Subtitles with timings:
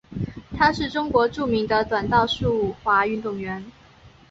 [0.57, 3.63] 她是中国著名的短道速滑运动员。